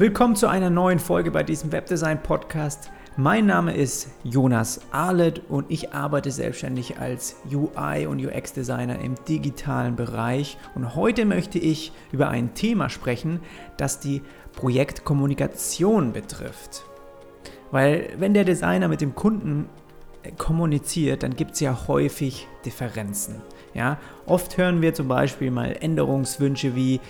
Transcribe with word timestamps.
Willkommen 0.00 0.36
zu 0.36 0.46
einer 0.46 0.70
neuen 0.70 1.00
Folge 1.00 1.32
bei 1.32 1.42
diesem 1.42 1.72
Webdesign 1.72 2.22
Podcast. 2.22 2.92
Mein 3.16 3.46
Name 3.46 3.74
ist 3.74 4.06
Jonas 4.22 4.80
Arlet 4.92 5.42
und 5.48 5.72
ich 5.72 5.92
arbeite 5.92 6.30
selbstständig 6.30 7.00
als 7.00 7.34
UI 7.52 8.06
und 8.06 8.24
UX 8.24 8.52
Designer 8.52 9.00
im 9.00 9.16
digitalen 9.28 9.96
Bereich 9.96 10.56
und 10.76 10.94
heute 10.94 11.24
möchte 11.24 11.58
ich 11.58 11.90
über 12.12 12.28
ein 12.28 12.54
Thema 12.54 12.90
sprechen, 12.90 13.40
das 13.76 13.98
die 13.98 14.22
Projektkommunikation 14.52 16.12
betrifft. 16.12 16.84
Weil 17.72 18.10
wenn 18.18 18.34
der 18.34 18.44
Designer 18.44 18.86
mit 18.86 19.00
dem 19.00 19.16
Kunden 19.16 19.68
kommuniziert, 20.36 21.24
dann 21.24 21.34
gibt 21.34 21.54
es 21.54 21.60
ja 21.60 21.88
häufig 21.88 22.46
Differenzen. 22.64 23.42
Ja? 23.74 23.98
Oft 24.26 24.58
hören 24.58 24.80
wir 24.80 24.94
zum 24.94 25.08
Beispiel 25.08 25.50
mal 25.50 25.76
Änderungswünsche 25.80 26.76
wie 26.76 27.00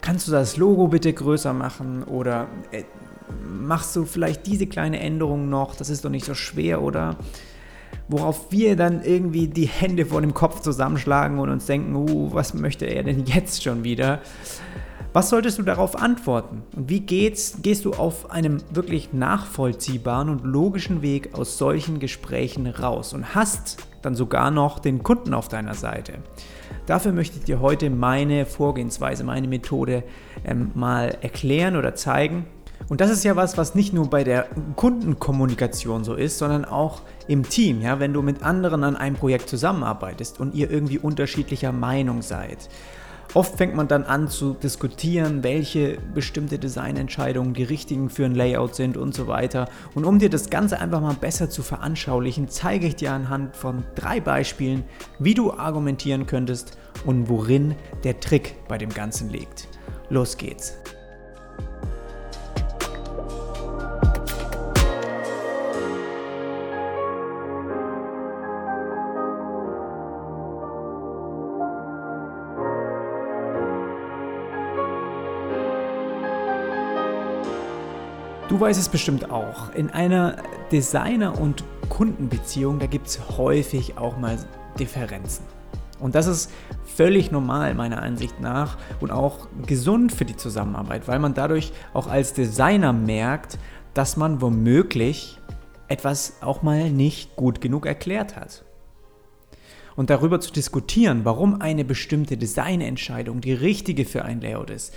kannst 0.00 0.28
du 0.28 0.32
das 0.32 0.56
Logo 0.56 0.88
bitte 0.88 1.12
größer 1.12 1.52
machen 1.52 2.04
oder 2.04 2.46
äh, 2.70 2.84
machst 3.44 3.94
du 3.96 4.04
vielleicht 4.04 4.46
diese 4.46 4.66
kleine 4.66 5.00
Änderung 5.00 5.48
noch, 5.48 5.74
das 5.74 5.90
ist 5.90 6.04
doch 6.04 6.10
nicht 6.10 6.24
so 6.24 6.34
schwer 6.34 6.82
oder 6.82 7.16
worauf 8.08 8.52
wir 8.52 8.76
dann 8.76 9.02
irgendwie 9.02 9.48
die 9.48 9.66
Hände 9.66 10.06
vor 10.06 10.20
dem 10.20 10.34
Kopf 10.34 10.60
zusammenschlagen 10.60 11.38
und 11.38 11.50
uns 11.50 11.66
denken, 11.66 11.94
uh, 11.94 12.32
was 12.32 12.54
möchte 12.54 12.86
er 12.86 13.02
denn 13.02 13.24
jetzt 13.26 13.62
schon 13.62 13.84
wieder? 13.84 14.20
Was 15.12 15.30
solltest 15.30 15.58
du 15.58 15.62
darauf 15.62 15.96
antworten? 15.96 16.62
Und 16.76 16.90
wie 16.90 17.00
geht's, 17.00 17.62
gehst 17.62 17.86
du 17.86 17.92
auf 17.92 18.30
einem 18.30 18.58
wirklich 18.70 19.14
nachvollziehbaren 19.14 20.28
und 20.28 20.44
logischen 20.44 21.00
Weg 21.00 21.34
aus 21.34 21.56
solchen 21.56 22.00
Gesprächen 22.00 22.66
raus 22.66 23.14
und 23.14 23.34
hast 23.34 23.78
dann 24.02 24.14
sogar 24.14 24.50
noch 24.50 24.78
den 24.78 25.02
Kunden 25.02 25.32
auf 25.32 25.48
deiner 25.48 25.74
Seite? 25.74 26.18
Dafür 26.86 27.12
möchte 27.12 27.38
ich 27.38 27.44
dir 27.44 27.60
heute 27.60 27.90
meine 27.90 28.46
Vorgehensweise, 28.46 29.24
meine 29.24 29.48
Methode 29.48 30.04
ähm, 30.44 30.70
mal 30.74 31.18
erklären 31.20 31.76
oder 31.76 31.94
zeigen. 31.94 32.46
Und 32.88 33.00
das 33.00 33.10
ist 33.10 33.24
ja 33.24 33.34
was, 33.34 33.58
was 33.58 33.74
nicht 33.74 33.92
nur 33.92 34.08
bei 34.08 34.22
der 34.22 34.46
Kundenkommunikation 34.76 36.04
so 36.04 36.14
ist, 36.14 36.38
sondern 36.38 36.64
auch 36.64 37.02
im 37.26 37.48
Team, 37.48 37.82
ja, 37.82 37.98
wenn 37.98 38.12
du 38.12 38.22
mit 38.22 38.42
anderen 38.42 38.84
an 38.84 38.96
einem 38.96 39.16
Projekt 39.16 39.48
zusammenarbeitest 39.48 40.38
und 40.38 40.54
ihr 40.54 40.70
irgendwie 40.70 40.98
unterschiedlicher 40.98 41.72
Meinung 41.72 42.22
seid. 42.22 42.68
Oft 43.34 43.56
fängt 43.56 43.74
man 43.74 43.88
dann 43.88 44.04
an 44.04 44.28
zu 44.28 44.54
diskutieren, 44.54 45.42
welche 45.42 45.98
bestimmte 46.14 46.58
Designentscheidungen 46.58 47.54
die 47.54 47.64
richtigen 47.64 48.08
für 48.08 48.24
ein 48.24 48.34
Layout 48.34 48.74
sind 48.74 48.96
und 48.96 49.14
so 49.14 49.26
weiter. 49.26 49.68
Und 49.94 50.04
um 50.04 50.18
dir 50.18 50.30
das 50.30 50.50
Ganze 50.50 50.80
einfach 50.80 51.00
mal 51.00 51.14
besser 51.14 51.50
zu 51.50 51.62
veranschaulichen, 51.62 52.48
zeige 52.48 52.86
ich 52.86 52.96
dir 52.96 53.12
anhand 53.12 53.56
von 53.56 53.84
drei 53.94 54.20
Beispielen, 54.20 54.84
wie 55.18 55.34
du 55.34 55.52
argumentieren 55.52 56.26
könntest 56.26 56.78
und 57.04 57.28
worin 57.28 57.74
der 58.04 58.20
Trick 58.20 58.56
bei 58.68 58.78
dem 58.78 58.90
Ganzen 58.90 59.28
liegt. 59.28 59.68
Los 60.08 60.36
geht's! 60.36 60.85
Du 78.48 78.60
weißt 78.60 78.78
es 78.78 78.88
bestimmt 78.88 79.32
auch. 79.32 79.74
In 79.74 79.90
einer 79.90 80.36
Designer- 80.70 81.40
und 81.40 81.64
Kundenbeziehung, 81.88 82.78
da 82.78 82.86
gibt 82.86 83.08
es 83.08 83.18
häufig 83.36 83.98
auch 83.98 84.18
mal 84.18 84.38
Differenzen. 84.78 85.44
Und 85.98 86.14
das 86.14 86.28
ist 86.28 86.52
völlig 86.84 87.32
normal 87.32 87.74
meiner 87.74 88.00
Ansicht 88.00 88.40
nach 88.40 88.78
und 89.00 89.10
auch 89.10 89.48
gesund 89.66 90.12
für 90.12 90.24
die 90.24 90.36
Zusammenarbeit, 90.36 91.08
weil 91.08 91.18
man 91.18 91.34
dadurch 91.34 91.72
auch 91.92 92.06
als 92.06 92.34
Designer 92.34 92.92
merkt, 92.92 93.58
dass 93.94 94.16
man 94.16 94.40
womöglich 94.40 95.40
etwas 95.88 96.34
auch 96.40 96.62
mal 96.62 96.88
nicht 96.90 97.34
gut 97.34 97.60
genug 97.60 97.84
erklärt 97.84 98.36
hat. 98.36 98.64
Und 99.96 100.08
darüber 100.08 100.38
zu 100.40 100.52
diskutieren, 100.52 101.24
warum 101.24 101.60
eine 101.60 101.84
bestimmte 101.84 102.36
Designentscheidung 102.36 103.40
die 103.40 103.54
richtige 103.54 104.04
für 104.04 104.24
ein 104.24 104.40
Layout 104.40 104.70
ist, 104.70 104.94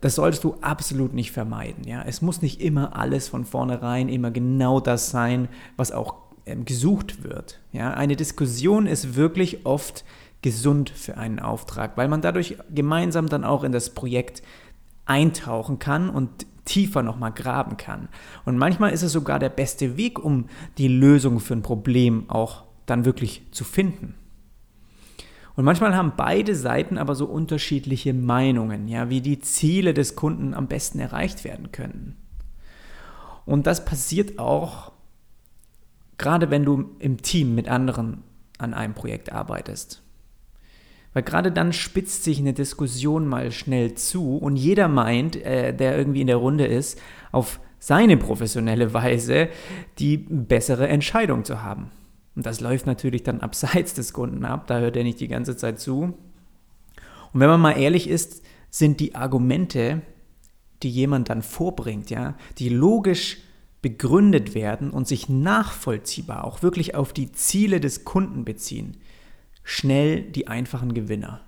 das 0.00 0.14
solltest 0.14 0.44
du 0.44 0.56
absolut 0.60 1.14
nicht 1.14 1.32
vermeiden. 1.32 1.84
Ja? 1.86 2.02
Es 2.02 2.22
muss 2.22 2.42
nicht 2.42 2.60
immer 2.60 2.96
alles 2.96 3.28
von 3.28 3.44
vornherein 3.44 4.08
immer 4.08 4.30
genau 4.30 4.80
das 4.80 5.10
sein, 5.10 5.48
was 5.76 5.92
auch 5.92 6.14
ähm, 6.44 6.64
gesucht 6.64 7.24
wird. 7.24 7.60
Ja? 7.72 7.94
Eine 7.94 8.16
Diskussion 8.16 8.86
ist 8.86 9.16
wirklich 9.16 9.64
oft 9.64 10.04
gesund 10.42 10.90
für 10.90 11.16
einen 11.16 11.40
Auftrag, 11.40 11.96
weil 11.96 12.08
man 12.08 12.20
dadurch 12.20 12.56
gemeinsam 12.72 13.28
dann 13.28 13.44
auch 13.44 13.64
in 13.64 13.72
das 13.72 13.90
Projekt 13.90 14.42
eintauchen 15.06 15.78
kann 15.78 16.10
und 16.10 16.46
tiefer 16.64 17.02
nochmal 17.02 17.32
graben 17.32 17.76
kann. 17.76 18.08
Und 18.44 18.58
manchmal 18.58 18.92
ist 18.92 19.02
es 19.02 19.12
sogar 19.12 19.38
der 19.38 19.48
beste 19.48 19.96
Weg, 19.96 20.22
um 20.22 20.46
die 20.78 20.88
Lösung 20.88 21.40
für 21.40 21.54
ein 21.54 21.62
Problem 21.62 22.28
auch 22.28 22.64
dann 22.86 23.04
wirklich 23.04 23.42
zu 23.52 23.64
finden. 23.64 24.14
Und 25.56 25.64
manchmal 25.64 25.96
haben 25.96 26.12
beide 26.16 26.54
Seiten 26.54 26.98
aber 26.98 27.14
so 27.14 27.26
unterschiedliche 27.26 28.12
Meinungen, 28.12 28.88
ja, 28.88 29.08
wie 29.08 29.20
die 29.20 29.40
Ziele 29.40 29.94
des 29.94 30.14
Kunden 30.14 30.54
am 30.54 30.68
besten 30.68 31.00
erreicht 31.00 31.44
werden 31.44 31.72
können. 31.72 32.16
Und 33.46 33.66
das 33.66 33.84
passiert 33.84 34.38
auch 34.38 34.92
gerade 36.18 36.50
wenn 36.50 36.64
du 36.64 36.90
im 36.98 37.22
Team 37.22 37.54
mit 37.54 37.68
anderen 37.68 38.22
an 38.58 38.74
einem 38.74 38.94
Projekt 38.94 39.32
arbeitest. 39.32 40.02
Weil 41.12 41.22
gerade 41.22 41.52
dann 41.52 41.72
spitzt 41.72 42.24
sich 42.24 42.38
eine 42.38 42.52
Diskussion 42.52 43.26
mal 43.26 43.50
schnell 43.50 43.94
zu 43.94 44.36
und 44.36 44.56
jeder 44.56 44.88
meint, 44.88 45.36
äh, 45.36 45.74
der 45.74 45.96
irgendwie 45.96 46.20
in 46.20 46.26
der 46.26 46.36
Runde 46.36 46.66
ist, 46.66 47.00
auf 47.32 47.60
seine 47.78 48.16
professionelle 48.16 48.92
Weise 48.92 49.48
die 49.98 50.18
bessere 50.18 50.88
Entscheidung 50.88 51.44
zu 51.44 51.62
haben. 51.62 51.90
Und 52.36 52.46
das 52.46 52.60
läuft 52.60 52.86
natürlich 52.86 53.24
dann 53.24 53.40
abseits 53.42 53.94
des 53.94 54.12
Kunden 54.12 54.44
ab, 54.44 54.66
da 54.68 54.78
hört 54.78 54.96
er 54.96 55.02
nicht 55.02 55.18
die 55.18 55.28
ganze 55.28 55.56
Zeit 55.56 55.80
zu. 55.80 56.14
Und 57.32 57.40
wenn 57.40 57.48
man 57.48 57.60
mal 57.60 57.72
ehrlich 57.72 58.08
ist, 58.08 58.42
sind 58.70 59.00
die 59.00 59.14
Argumente, 59.14 60.02
die 60.82 60.90
jemand 60.90 61.30
dann 61.30 61.42
vorbringt, 61.42 62.10
ja, 62.10 62.36
die 62.58 62.68
logisch 62.68 63.38
begründet 63.82 64.54
werden 64.54 64.90
und 64.90 65.08
sich 65.08 65.28
nachvollziehbar 65.28 66.44
auch 66.44 66.62
wirklich 66.62 66.94
auf 66.94 67.12
die 67.12 67.32
Ziele 67.32 67.80
des 67.80 68.04
Kunden 68.04 68.44
beziehen, 68.44 68.96
schnell 69.62 70.22
die 70.22 70.48
einfachen 70.48 70.92
Gewinner. 70.92 71.40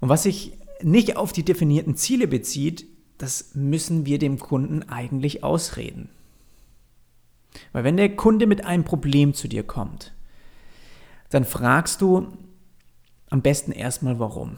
Und 0.00 0.08
was 0.08 0.22
sich 0.22 0.52
nicht 0.82 1.16
auf 1.16 1.32
die 1.32 1.44
definierten 1.44 1.96
Ziele 1.96 2.28
bezieht, 2.28 2.86
das 3.18 3.54
müssen 3.54 4.06
wir 4.06 4.18
dem 4.18 4.38
Kunden 4.38 4.84
eigentlich 4.84 5.42
ausreden. 5.42 6.08
Weil 7.78 7.84
wenn 7.84 7.96
der 7.96 8.16
Kunde 8.16 8.48
mit 8.48 8.64
einem 8.64 8.82
Problem 8.82 9.34
zu 9.34 9.46
dir 9.46 9.62
kommt, 9.62 10.12
dann 11.30 11.44
fragst 11.44 12.00
du 12.00 12.26
am 13.30 13.40
besten 13.40 13.70
erstmal 13.70 14.18
warum. 14.18 14.56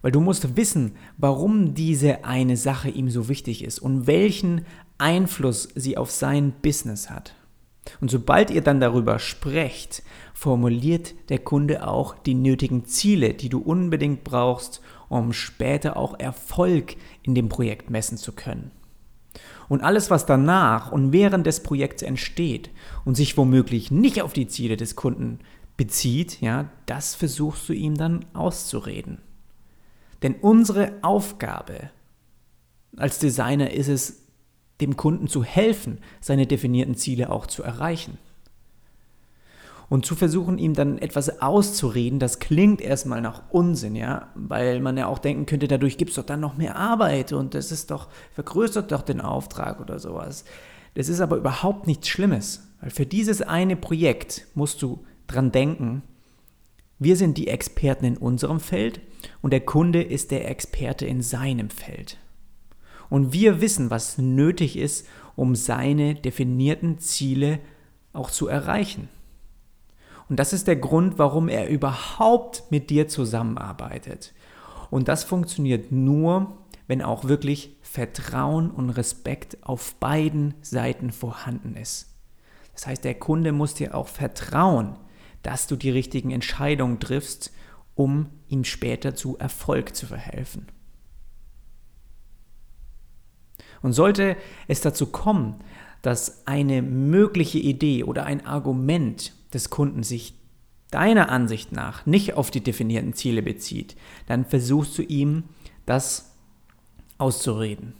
Weil 0.00 0.10
du 0.10 0.20
musst 0.20 0.56
wissen, 0.56 0.92
warum 1.18 1.74
diese 1.74 2.24
eine 2.24 2.56
Sache 2.56 2.88
ihm 2.88 3.10
so 3.10 3.28
wichtig 3.28 3.62
ist 3.62 3.80
und 3.80 4.06
welchen 4.06 4.64
Einfluss 4.96 5.68
sie 5.74 5.98
auf 5.98 6.10
sein 6.10 6.54
Business 6.62 7.10
hat. 7.10 7.34
Und 8.00 8.10
sobald 8.10 8.50
ihr 8.50 8.62
dann 8.62 8.80
darüber 8.80 9.18
sprecht, 9.18 10.02
formuliert 10.32 11.12
der 11.28 11.40
Kunde 11.40 11.86
auch 11.86 12.16
die 12.16 12.32
nötigen 12.32 12.86
Ziele, 12.86 13.34
die 13.34 13.50
du 13.50 13.58
unbedingt 13.58 14.24
brauchst, 14.24 14.80
um 15.10 15.34
später 15.34 15.98
auch 15.98 16.18
Erfolg 16.18 16.96
in 17.22 17.34
dem 17.34 17.50
Projekt 17.50 17.90
messen 17.90 18.16
zu 18.16 18.32
können. 18.32 18.70
Und 19.70 19.84
alles, 19.84 20.10
was 20.10 20.26
danach 20.26 20.90
und 20.90 21.12
während 21.12 21.46
des 21.46 21.62
Projekts 21.62 22.02
entsteht 22.02 22.70
und 23.04 23.14
sich 23.14 23.36
womöglich 23.36 23.92
nicht 23.92 24.20
auf 24.20 24.32
die 24.32 24.48
Ziele 24.48 24.76
des 24.76 24.96
Kunden 24.96 25.38
bezieht, 25.76 26.40
ja, 26.40 26.68
das 26.86 27.14
versuchst 27.14 27.68
du 27.68 27.72
ihm 27.72 27.96
dann 27.96 28.24
auszureden. 28.34 29.18
Denn 30.24 30.34
unsere 30.34 30.94
Aufgabe 31.02 31.90
als 32.96 33.20
Designer 33.20 33.70
ist 33.70 33.86
es, 33.86 34.26
dem 34.80 34.96
Kunden 34.96 35.28
zu 35.28 35.44
helfen, 35.44 36.00
seine 36.20 36.48
definierten 36.48 36.96
Ziele 36.96 37.30
auch 37.30 37.46
zu 37.46 37.62
erreichen 37.62 38.18
und 39.90 40.06
zu 40.06 40.14
versuchen, 40.14 40.56
ihm 40.56 40.72
dann 40.72 40.98
etwas 40.98 41.42
auszureden, 41.42 42.20
das 42.20 42.38
klingt 42.38 42.80
erstmal 42.80 43.20
nach 43.20 43.42
Unsinn, 43.50 43.96
ja, 43.96 44.28
weil 44.36 44.80
man 44.80 44.96
ja 44.96 45.08
auch 45.08 45.18
denken 45.18 45.46
könnte, 45.46 45.66
dadurch 45.66 45.98
gibt 45.98 46.10
es 46.10 46.16
doch 46.16 46.24
dann 46.24 46.40
noch 46.40 46.56
mehr 46.56 46.76
Arbeit 46.76 47.32
und 47.32 47.54
das 47.54 47.72
ist 47.72 47.90
doch, 47.90 48.08
vergrößert 48.32 48.92
doch 48.92 49.02
den 49.02 49.20
Auftrag 49.20 49.80
oder 49.80 49.98
sowas. 49.98 50.44
Das 50.94 51.08
ist 51.08 51.20
aber 51.20 51.36
überhaupt 51.36 51.88
nichts 51.88 52.08
Schlimmes, 52.08 52.68
weil 52.80 52.90
für 52.90 53.04
dieses 53.04 53.42
eine 53.42 53.74
Projekt 53.74 54.46
musst 54.54 54.80
du 54.80 55.04
dran 55.26 55.50
denken, 55.50 56.02
wir 57.00 57.16
sind 57.16 57.36
die 57.36 57.48
Experten 57.48 58.04
in 58.04 58.16
unserem 58.16 58.60
Feld 58.60 59.00
und 59.42 59.52
der 59.52 59.60
Kunde 59.60 60.02
ist 60.02 60.30
der 60.30 60.48
Experte 60.48 61.04
in 61.04 61.20
seinem 61.20 61.68
Feld. 61.68 62.16
Und 63.08 63.32
wir 63.32 63.60
wissen, 63.60 63.90
was 63.90 64.18
nötig 64.18 64.76
ist, 64.76 65.04
um 65.34 65.56
seine 65.56 66.14
definierten 66.14 67.00
Ziele 67.00 67.58
auch 68.12 68.30
zu 68.30 68.46
erreichen. 68.46 69.08
Und 70.30 70.38
das 70.38 70.52
ist 70.52 70.68
der 70.68 70.76
Grund, 70.76 71.18
warum 71.18 71.48
er 71.48 71.68
überhaupt 71.68 72.62
mit 72.70 72.88
dir 72.88 73.08
zusammenarbeitet. 73.08 74.32
Und 74.88 75.08
das 75.08 75.24
funktioniert 75.24 75.90
nur, 75.90 76.56
wenn 76.86 77.02
auch 77.02 77.24
wirklich 77.24 77.76
Vertrauen 77.82 78.70
und 78.70 78.90
Respekt 78.90 79.58
auf 79.62 79.96
beiden 79.96 80.54
Seiten 80.62 81.10
vorhanden 81.10 81.74
ist. 81.74 82.14
Das 82.74 82.86
heißt, 82.86 83.02
der 83.02 83.14
Kunde 83.14 83.50
muss 83.50 83.74
dir 83.74 83.96
auch 83.96 84.06
vertrauen, 84.06 84.96
dass 85.42 85.66
du 85.66 85.74
die 85.74 85.90
richtigen 85.90 86.30
Entscheidungen 86.30 87.00
triffst, 87.00 87.52
um 87.96 88.28
ihm 88.46 88.62
später 88.62 89.16
zu 89.16 89.36
Erfolg 89.36 89.96
zu 89.96 90.06
verhelfen. 90.06 90.68
Und 93.82 93.94
sollte 93.94 94.36
es 94.68 94.80
dazu 94.80 95.06
kommen, 95.06 95.56
dass 96.02 96.46
eine 96.46 96.82
mögliche 96.82 97.58
Idee 97.58 98.04
oder 98.04 98.26
ein 98.26 98.46
Argument 98.46 99.32
des 99.52 99.70
Kunden 99.70 100.02
sich 100.02 100.34
deiner 100.90 101.28
Ansicht 101.28 101.72
nach 101.72 102.06
nicht 102.06 102.34
auf 102.34 102.50
die 102.50 102.62
definierten 102.62 103.14
Ziele 103.14 103.42
bezieht, 103.42 103.96
dann 104.26 104.44
versuchst 104.44 104.98
du 104.98 105.02
ihm 105.02 105.44
das 105.86 106.32
auszureden. 107.18 107.94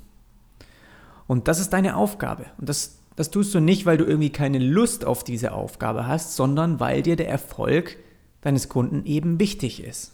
Und 1.26 1.46
das 1.46 1.60
ist 1.60 1.70
deine 1.70 1.96
Aufgabe. 1.96 2.46
Und 2.58 2.68
das, 2.68 2.98
das 3.14 3.30
tust 3.30 3.54
du 3.54 3.60
nicht, 3.60 3.86
weil 3.86 3.96
du 3.96 4.04
irgendwie 4.04 4.30
keine 4.30 4.58
Lust 4.58 5.04
auf 5.04 5.22
diese 5.22 5.52
Aufgabe 5.52 6.06
hast, 6.06 6.34
sondern 6.34 6.80
weil 6.80 7.02
dir 7.02 7.16
der 7.16 7.28
Erfolg 7.28 7.96
deines 8.40 8.68
Kunden 8.68 9.04
eben 9.06 9.38
wichtig 9.38 9.82
ist. 9.84 10.12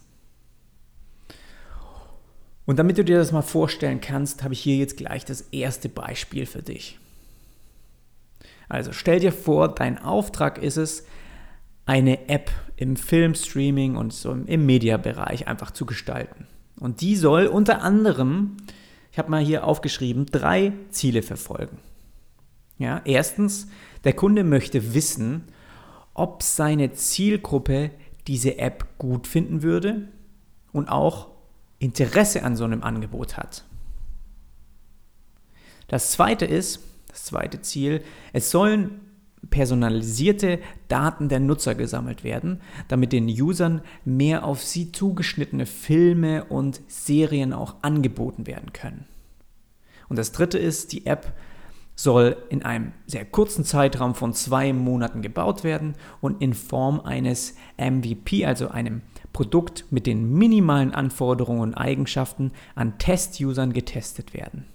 Und 2.66 2.78
damit 2.78 2.98
du 2.98 3.04
dir 3.04 3.16
das 3.16 3.32
mal 3.32 3.42
vorstellen 3.42 4.00
kannst, 4.00 4.42
habe 4.42 4.52
ich 4.52 4.60
hier 4.60 4.76
jetzt 4.76 4.96
gleich 4.96 5.24
das 5.24 5.42
erste 5.52 5.88
Beispiel 5.88 6.46
für 6.46 6.62
dich. 6.62 6.98
Also 8.68 8.92
stell 8.92 9.20
dir 9.20 9.32
vor, 9.32 9.68
dein 9.68 9.98
Auftrag 9.98 10.58
ist 10.58 10.76
es, 10.76 11.04
eine 11.86 12.28
App 12.28 12.50
im 12.76 12.96
Filmstreaming 12.96 13.96
und 13.96 14.12
so 14.12 14.32
im 14.32 14.66
Mediabereich 14.66 15.48
einfach 15.48 15.70
zu 15.70 15.86
gestalten. 15.86 16.46
Und 16.78 17.00
die 17.00 17.16
soll 17.16 17.46
unter 17.46 17.80
anderem, 17.82 18.56
ich 19.12 19.18
habe 19.18 19.30
mal 19.30 19.42
hier 19.42 19.64
aufgeschrieben, 19.64 20.26
drei 20.26 20.72
Ziele 20.90 21.22
verfolgen. 21.22 21.78
Ja, 22.76 23.00
erstens, 23.04 23.68
der 24.04 24.12
Kunde 24.12 24.44
möchte 24.44 24.92
wissen, 24.92 25.44
ob 26.12 26.42
seine 26.42 26.92
Zielgruppe 26.92 27.90
diese 28.26 28.58
App 28.58 28.86
gut 28.98 29.26
finden 29.26 29.62
würde 29.62 30.08
und 30.72 30.88
auch 30.88 31.28
Interesse 31.78 32.42
an 32.42 32.56
so 32.56 32.64
einem 32.64 32.82
Angebot 32.82 33.36
hat. 33.36 33.64
Das 35.88 36.10
zweite 36.10 36.44
ist, 36.44 36.80
das 37.08 37.24
zweite 37.24 37.62
Ziel, 37.62 38.02
es 38.32 38.50
sollen 38.50 39.00
personalisierte 39.50 40.58
Daten 40.88 41.28
der 41.28 41.40
Nutzer 41.40 41.74
gesammelt 41.74 42.24
werden, 42.24 42.60
damit 42.88 43.12
den 43.12 43.28
Usern 43.28 43.82
mehr 44.04 44.44
auf 44.44 44.62
sie 44.62 44.92
zugeschnittene 44.92 45.66
Filme 45.66 46.44
und 46.44 46.80
Serien 46.88 47.52
auch 47.52 47.76
angeboten 47.82 48.46
werden 48.46 48.72
können. 48.72 49.06
Und 50.08 50.18
das 50.18 50.32
dritte 50.32 50.58
ist, 50.58 50.92
die 50.92 51.06
App 51.06 51.32
soll 51.96 52.36
in 52.50 52.62
einem 52.62 52.92
sehr 53.06 53.24
kurzen 53.24 53.64
Zeitraum 53.64 54.14
von 54.14 54.34
zwei 54.34 54.72
Monaten 54.72 55.22
gebaut 55.22 55.64
werden 55.64 55.94
und 56.20 56.42
in 56.42 56.52
Form 56.52 57.00
eines 57.00 57.54
MVP, 57.78 58.44
also 58.44 58.68
einem 58.68 59.00
Produkt 59.32 59.86
mit 59.90 60.06
den 60.06 60.32
minimalen 60.32 60.94
Anforderungen 60.94 61.60
und 61.60 61.74
Eigenschaften 61.74 62.52
an 62.74 62.98
Test-Usern 62.98 63.72
getestet 63.72 64.34
werden. 64.34 64.66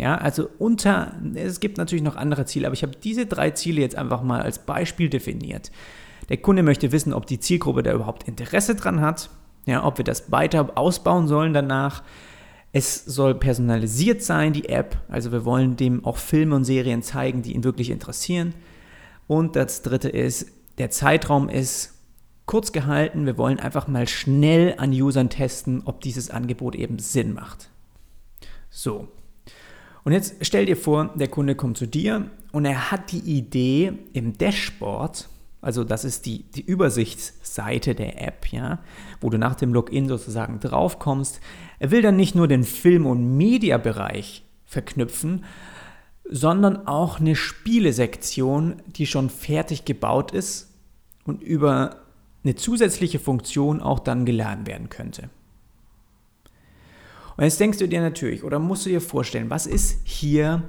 Ja, 0.00 0.14
also 0.14 0.48
unter, 0.58 1.14
es 1.34 1.60
gibt 1.60 1.76
natürlich 1.76 2.02
noch 2.02 2.16
andere 2.16 2.46
Ziele, 2.46 2.66
aber 2.66 2.72
ich 2.72 2.82
habe 2.82 2.96
diese 2.96 3.26
drei 3.26 3.50
Ziele 3.50 3.82
jetzt 3.82 3.96
einfach 3.96 4.22
mal 4.22 4.40
als 4.40 4.60
Beispiel 4.60 5.10
definiert. 5.10 5.70
Der 6.30 6.38
Kunde 6.38 6.62
möchte 6.62 6.90
wissen, 6.90 7.12
ob 7.12 7.26
die 7.26 7.38
Zielgruppe 7.38 7.82
da 7.82 7.92
überhaupt 7.92 8.26
Interesse 8.26 8.74
dran 8.74 9.02
hat, 9.02 9.28
ja, 9.66 9.84
ob 9.84 9.98
wir 9.98 10.04
das 10.06 10.32
weiter 10.32 10.78
ausbauen 10.78 11.28
sollen 11.28 11.52
danach, 11.52 12.02
es 12.72 13.04
soll 13.04 13.34
personalisiert 13.34 14.22
sein, 14.22 14.54
die 14.54 14.70
App. 14.70 14.96
Also 15.08 15.32
wir 15.32 15.44
wollen 15.44 15.76
dem 15.76 16.02
auch 16.06 16.16
Filme 16.16 16.56
und 16.56 16.64
Serien 16.64 17.02
zeigen, 17.02 17.42
die 17.42 17.52
ihn 17.52 17.64
wirklich 17.64 17.90
interessieren. 17.90 18.54
Und 19.26 19.54
das 19.54 19.82
dritte 19.82 20.08
ist, 20.08 20.50
der 20.78 20.88
Zeitraum 20.88 21.50
ist 21.50 21.92
kurz 22.46 22.72
gehalten. 22.72 23.26
Wir 23.26 23.36
wollen 23.36 23.60
einfach 23.60 23.86
mal 23.86 24.08
schnell 24.08 24.76
an 24.78 24.92
Usern 24.92 25.28
testen, 25.28 25.82
ob 25.84 26.00
dieses 26.00 26.30
Angebot 26.30 26.74
eben 26.74 26.98
Sinn 26.98 27.34
macht. 27.34 27.68
So. 28.70 29.08
Und 30.04 30.12
jetzt 30.12 30.36
stell 30.42 30.66
dir 30.66 30.76
vor, 30.76 31.10
der 31.14 31.28
Kunde 31.28 31.54
kommt 31.54 31.76
zu 31.76 31.86
dir 31.86 32.30
und 32.52 32.64
er 32.64 32.90
hat 32.90 33.12
die 33.12 33.18
Idee 33.18 33.92
im 34.12 34.36
Dashboard, 34.36 35.28
also 35.60 35.84
das 35.84 36.04
ist 36.04 36.24
die, 36.24 36.44
die 36.50 36.62
Übersichtsseite 36.62 37.94
der 37.94 38.26
App, 38.26 38.46
ja, 38.50 38.78
wo 39.20 39.28
du 39.28 39.36
nach 39.36 39.54
dem 39.54 39.74
Login 39.74 40.08
sozusagen 40.08 40.58
draufkommst. 40.58 41.40
Er 41.78 41.90
will 41.90 42.00
dann 42.00 42.16
nicht 42.16 42.34
nur 42.34 42.48
den 42.48 42.64
Film- 42.64 43.06
und 43.06 43.36
Mediabereich 43.36 44.44
verknüpfen, 44.64 45.44
sondern 46.24 46.86
auch 46.86 47.20
eine 47.20 47.36
Spielesektion, 47.36 48.82
die 48.86 49.06
schon 49.06 49.28
fertig 49.28 49.84
gebaut 49.84 50.32
ist 50.32 50.72
und 51.24 51.42
über 51.42 51.96
eine 52.42 52.54
zusätzliche 52.54 53.18
Funktion 53.18 53.82
auch 53.82 53.98
dann 53.98 54.24
geladen 54.24 54.66
werden 54.66 54.88
könnte. 54.88 55.28
Und 57.36 57.44
jetzt 57.44 57.60
denkst 57.60 57.78
du 57.78 57.88
dir 57.88 58.00
natürlich 58.00 58.44
oder 58.44 58.58
musst 58.58 58.86
du 58.86 58.90
dir 58.90 59.00
vorstellen, 59.00 59.50
was 59.50 59.66
ist 59.66 60.00
hier 60.04 60.62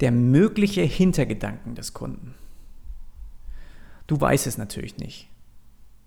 der 0.00 0.12
mögliche 0.12 0.82
Hintergedanken 0.82 1.74
des 1.74 1.94
Kunden? 1.94 2.34
Du 4.06 4.20
weißt 4.20 4.46
es 4.46 4.58
natürlich 4.58 4.98
nicht. 4.98 5.28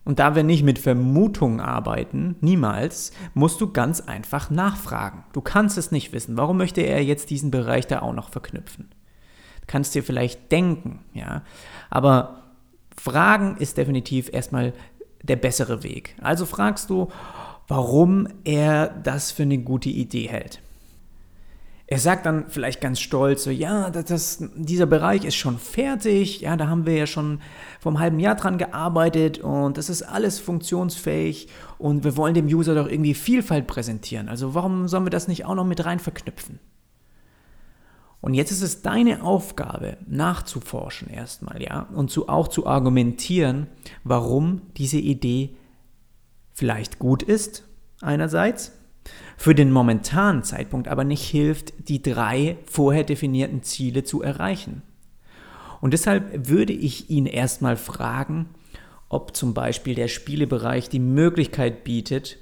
Und 0.08 0.20
da 0.20 0.36
wir 0.36 0.44
nicht 0.44 0.64
mit 0.64 0.80
Vermutungen 0.80 1.60
arbeiten, 1.60 2.38
niemals, 2.40 3.12
musst 3.34 3.60
du 3.60 3.74
ganz 3.74 4.00
einfach 4.00 4.50
nachfragen. 4.50 5.26
Du 5.34 5.42
kannst 5.42 5.78
es 5.78 5.92
nicht 5.92 6.14
wissen. 6.14 6.38
Warum 6.38 6.56
möchte 6.56 6.80
er 6.80 7.04
jetzt 7.04 7.30
diesen 7.30 7.52
Bereich 7.52 7.88
da 7.88 8.02
auch 8.02 8.14
noch 8.14 8.30
verknüpfen? 8.30 8.90
Du 9.60 9.68
kannst 9.68 9.96
dir 9.96 10.04
vielleicht 10.04 10.50
denken, 10.50 11.02
ja. 11.14 11.44
Aber 11.90 12.44
Fragen 12.98 13.58
ist 13.58 13.76
definitiv 13.76 14.30
erstmal 14.32 14.72
der 15.24 15.36
bessere 15.36 15.84
Weg. 15.84 16.16
Also 16.22 16.46
fragst 16.46 16.90
du, 16.90 17.12
warum 17.68 18.28
er 18.44 18.88
das 18.88 19.32
für 19.32 19.44
eine 19.44 19.58
gute 19.58 19.90
Idee 19.90 20.28
hält. 20.28 20.62
Er 21.90 22.00
sagt 22.00 22.26
dann 22.26 22.50
vielleicht 22.50 22.82
ganz 22.82 23.00
stolz, 23.00 23.46
so, 23.46 23.50
ja, 23.50 23.90
das, 23.90 24.06
das, 24.06 24.44
dieser 24.56 24.86
Bereich 24.86 25.24
ist 25.24 25.36
schon 25.36 25.58
fertig, 25.58 26.42
ja, 26.42 26.58
da 26.58 26.68
haben 26.68 26.86
wir 26.86 26.96
ja 26.96 27.08
schon 27.08 27.40
vom 27.80 28.00
halben 28.00 28.20
Jahr 28.20 28.36
dran 28.36 28.58
gearbeitet 28.58 29.40
und 29.40 29.78
das 29.78 29.90
ist 29.90 30.02
alles 30.02 30.38
funktionsfähig 30.38 31.48
und 31.78 32.04
wir 32.04 32.18
wollen 32.18 32.34
dem 32.34 32.48
User 32.48 32.76
doch 32.76 32.90
irgendwie 32.90 33.14
Vielfalt 33.14 33.68
präsentieren. 33.68 34.28
Also 34.28 34.54
warum 34.54 34.90
sollen 34.90 35.06
wir 35.06 35.12
das 35.12 35.30
nicht 35.30 35.46
auch 35.46 35.56
noch 35.56 35.66
mit 35.66 35.86
rein 35.86 36.00
verknüpfen? 36.00 36.60
Und 38.20 38.34
jetzt 38.34 38.52
ist 38.52 38.64
es 38.64 38.82
deine 38.82 39.24
Aufgabe, 39.24 39.96
nachzuforschen 40.08 41.10
erstmal, 41.10 41.62
ja, 41.62 41.88
und 41.94 42.12
zu, 42.12 42.28
auch 42.28 42.50
zu 42.50 42.68
argumentieren, 42.68 43.68
warum 44.04 44.62
diese 44.76 44.98
Idee 44.98 45.56
vielleicht 46.58 46.98
gut 46.98 47.22
ist, 47.22 47.66
einerseits, 48.02 48.72
für 49.38 49.54
den 49.54 49.72
momentanen 49.72 50.42
Zeitpunkt 50.42 50.88
aber 50.88 51.04
nicht 51.04 51.22
hilft, 51.22 51.88
die 51.88 52.02
drei 52.02 52.58
vorher 52.66 53.04
definierten 53.04 53.62
Ziele 53.62 54.04
zu 54.04 54.24
erreichen. 54.24 54.82
Und 55.82 55.94
deshalb 55.94 56.50
würde 56.50 56.74
ich 56.74 57.12
ihn 57.12 57.28
erstmal 57.28 57.78
fragen, 57.78 58.50
ob 59.08 59.36
zum 59.36 59.54
Beispiel 59.54 59.94
der 59.94 60.08
Spielebereich 60.08 60.90
die 60.90 61.00
Möglichkeit 61.00 61.84
bietet, 61.84 62.40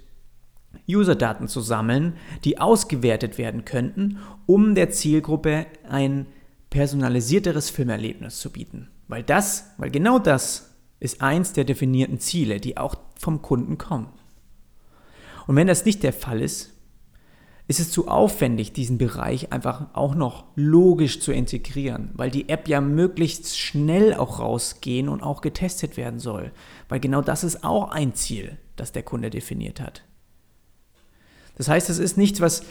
User-Daten 0.89 1.49
zu 1.49 1.59
sammeln, 1.59 2.13
die 2.45 2.57
ausgewertet 2.57 3.37
werden 3.37 3.65
könnten, 3.65 4.19
um 4.45 4.75
der 4.75 4.91
Zielgruppe 4.91 5.65
ein 5.89 6.25
personalisierteres 6.69 7.69
Filmerlebnis 7.69 8.39
zu 8.39 8.49
bieten. 8.49 8.87
Weil 9.09 9.23
das, 9.23 9.71
weil 9.77 9.91
genau 9.91 10.19
das 10.19 10.74
ist 10.99 11.21
eins 11.21 11.53
der 11.53 11.65
definierten 11.65 12.19
Ziele, 12.19 12.59
die 12.59 12.77
auch 12.77 12.95
vom 13.19 13.41
Kunden 13.41 13.77
kommen. 13.77 14.07
Und 15.47 15.55
wenn 15.55 15.67
das 15.67 15.85
nicht 15.85 16.03
der 16.03 16.13
Fall 16.13 16.41
ist, 16.41 16.71
ist 17.67 17.79
es 17.79 17.91
zu 17.91 18.07
aufwendig, 18.07 18.73
diesen 18.73 18.97
Bereich 18.97 19.51
einfach 19.51 19.87
auch 19.93 20.13
noch 20.13 20.45
logisch 20.55 21.19
zu 21.19 21.31
integrieren, 21.31 22.11
weil 22.13 22.29
die 22.29 22.47
App 22.47 22.67
ja 22.67 22.79
möglichst 22.79 23.57
schnell 23.57 24.13
auch 24.13 24.39
rausgehen 24.39 25.09
und 25.09 25.23
auch 25.23 25.41
getestet 25.41 25.97
werden 25.97 26.19
soll. 26.19 26.51
Weil 26.89 26.99
genau 26.99 27.21
das 27.21 27.43
ist 27.43 27.63
auch 27.63 27.89
ein 27.89 28.13
Ziel, 28.13 28.57
das 28.75 28.91
der 28.91 29.01
Kunde 29.01 29.31
definiert 29.31 29.81
hat. 29.81 30.03
Das 31.57 31.67
heißt, 31.67 31.89
es 31.89 31.97
ist 31.97 32.17
nichts, 32.17 32.39
was 32.39 32.63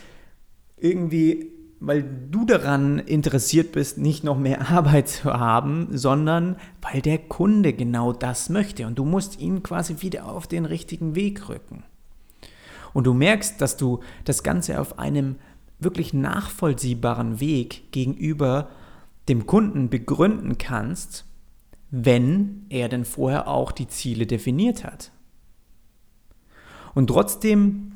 irgendwie, 0.76 1.50
weil 1.86 2.04
du 2.30 2.44
daran 2.44 2.98
interessiert 2.98 3.72
bist, 3.72 3.98
nicht 3.98 4.24
noch 4.24 4.38
mehr 4.38 4.70
Arbeit 4.70 5.08
zu 5.08 5.32
haben, 5.32 5.88
sondern 5.90 6.56
weil 6.80 7.00
der 7.00 7.18
Kunde 7.18 7.72
genau 7.72 8.12
das 8.12 8.48
möchte 8.48 8.86
und 8.86 8.98
du 8.98 9.04
musst 9.04 9.40
ihn 9.40 9.62
quasi 9.62 9.96
wieder 10.00 10.26
auf 10.26 10.46
den 10.46 10.64
richtigen 10.64 11.14
Weg 11.14 11.48
rücken 11.48 11.84
und 12.94 13.04
du 13.04 13.12
merkst, 13.12 13.60
dass 13.60 13.76
du 13.76 14.00
das 14.24 14.42
Ganze 14.42 14.80
auf 14.80 14.98
einem 14.98 15.36
wirklich 15.78 16.14
nachvollziehbaren 16.14 17.40
Weg 17.40 17.92
gegenüber 17.92 18.68
dem 19.28 19.46
Kunden 19.46 19.90
begründen 19.90 20.56
kannst, 20.56 21.26
wenn 21.90 22.64
er 22.70 22.88
denn 22.88 23.04
vorher 23.04 23.48
auch 23.48 23.72
die 23.72 23.88
Ziele 23.88 24.26
definiert 24.26 24.84
hat. 24.84 25.10
Und 26.94 27.08
trotzdem 27.08 27.93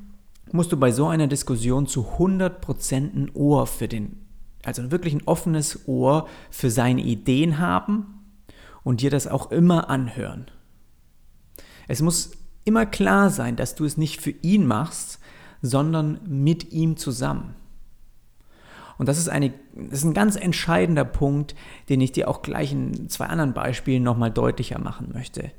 musst 0.52 0.72
du 0.72 0.76
bei 0.76 0.92
so 0.92 1.06
einer 1.06 1.26
Diskussion 1.26 1.86
zu 1.86 2.06
100% 2.18 2.94
ein 2.94 3.30
Ohr 3.34 3.66
für 3.66 3.88
den, 3.88 4.18
also 4.64 4.90
wirklich 4.90 5.14
ein 5.14 5.26
offenes 5.26 5.86
Ohr 5.88 6.28
für 6.50 6.70
seine 6.70 7.02
Ideen 7.02 7.58
haben 7.58 8.24
und 8.84 9.00
dir 9.00 9.10
das 9.10 9.26
auch 9.26 9.50
immer 9.50 9.90
anhören. 9.90 10.46
Es 11.88 12.02
muss 12.02 12.32
immer 12.64 12.86
klar 12.86 13.30
sein, 13.30 13.56
dass 13.56 13.74
du 13.74 13.84
es 13.84 13.96
nicht 13.96 14.20
für 14.20 14.34
ihn 14.42 14.66
machst, 14.66 15.18
sondern 15.62 16.20
mit 16.26 16.72
ihm 16.72 16.96
zusammen. 16.96 17.54
Und 18.98 19.08
das 19.08 19.18
ist, 19.18 19.28
eine, 19.28 19.52
das 19.74 20.00
ist 20.00 20.04
ein 20.04 20.14
ganz 20.14 20.36
entscheidender 20.36 21.04
Punkt, 21.04 21.54
den 21.88 22.00
ich 22.00 22.12
dir 22.12 22.28
auch 22.28 22.42
gleich 22.42 22.72
in 22.72 23.08
zwei 23.08 23.26
anderen 23.26 23.54
Beispielen 23.54 24.02
nochmal 24.02 24.32
deutlicher 24.32 24.80
machen 24.80 25.10
möchte. 25.14 25.52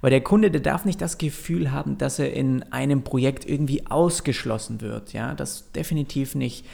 Weil 0.00 0.10
der 0.10 0.22
Kunde, 0.22 0.50
der 0.50 0.60
darf 0.60 0.84
nicht 0.84 1.00
das 1.00 1.18
Gefühl 1.18 1.72
haben, 1.72 1.98
dass 1.98 2.18
er 2.18 2.32
in 2.32 2.62
einem 2.72 3.02
Projekt 3.02 3.48
irgendwie 3.48 3.86
ausgeschlossen 3.86 4.80
wird. 4.80 5.12
Ja, 5.12 5.34
das 5.34 5.70
definitiv 5.72 6.34
nicht. 6.34 6.66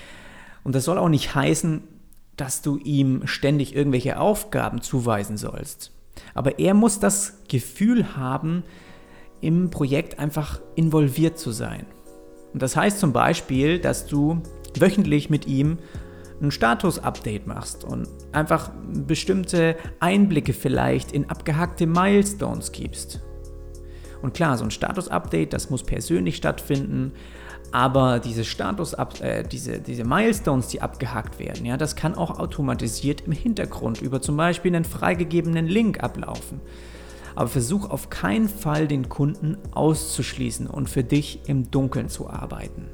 Und 0.64 0.74
das 0.74 0.84
soll 0.84 0.98
auch 0.98 1.08
nicht 1.08 1.34
heißen, 1.34 1.82
dass 2.36 2.62
du 2.62 2.78
ihm 2.78 3.26
ständig 3.26 3.74
irgendwelche 3.74 4.18
Aufgaben 4.18 4.80
zuweisen 4.80 5.36
sollst. 5.36 5.92
Aber 6.34 6.58
er 6.58 6.74
muss 6.74 6.98
das 6.98 7.38
Gefühl 7.48 8.16
haben, 8.16 8.62
im 9.40 9.70
Projekt 9.70 10.18
einfach 10.18 10.60
involviert 10.76 11.38
zu 11.38 11.50
sein. 11.50 11.86
Und 12.52 12.62
das 12.62 12.74
heißt 12.74 12.98
zum 12.98 13.12
Beispiel, 13.12 13.78
dass 13.78 14.06
du 14.06 14.40
wöchentlich 14.78 15.30
mit 15.30 15.46
ihm 15.46 15.78
ein 16.40 16.50
Status-Update 16.50 17.46
machst 17.46 17.84
und 17.84 18.08
einfach 18.32 18.70
bestimmte 19.06 19.76
Einblicke 20.00 20.52
vielleicht 20.52 21.12
in 21.12 21.28
abgehackte 21.30 21.86
Milestones 21.86 22.72
gibst. 22.72 23.22
Und 24.22 24.34
klar, 24.34 24.56
so 24.58 24.64
ein 24.64 24.70
Status-Update, 24.70 25.52
das 25.52 25.70
muss 25.70 25.82
persönlich 25.82 26.36
stattfinden, 26.36 27.12
aber 27.72 28.20
diese 28.20 28.44
Status 28.44 28.94
äh, 28.94 29.42
diese, 29.44 29.80
diese 29.80 30.04
Milestones, 30.04 30.68
die 30.68 30.80
abgehakt 30.80 31.38
werden, 31.38 31.66
ja, 31.66 31.76
das 31.76 31.96
kann 31.96 32.14
auch 32.14 32.38
automatisiert 32.38 33.22
im 33.22 33.32
Hintergrund 33.32 34.00
über 34.00 34.20
zum 34.20 34.36
Beispiel 34.36 34.74
einen 34.74 34.84
freigegebenen 34.84 35.66
Link 35.66 36.02
ablaufen. 36.02 36.60
Aber 37.34 37.48
versuch 37.48 37.90
auf 37.90 38.08
keinen 38.08 38.48
Fall 38.48 38.88
den 38.88 39.10
Kunden 39.10 39.58
auszuschließen 39.72 40.66
und 40.66 40.88
für 40.88 41.04
dich 41.04 41.40
im 41.48 41.70
Dunkeln 41.70 42.08
zu 42.08 42.30
arbeiten. 42.30 42.88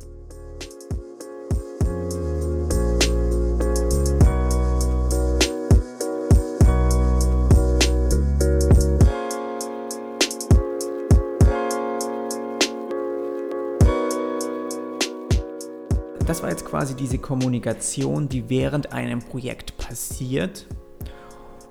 Quasi 16.73 16.97
diese 16.97 17.19
Kommunikation, 17.19 18.31
die 18.31 18.49
während 18.49 18.95
einem 18.95 19.19
Projekt 19.19 19.77
passiert 19.77 20.67